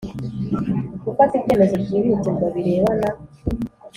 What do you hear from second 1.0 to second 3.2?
Gufata ibyemezo byihutirwa birebana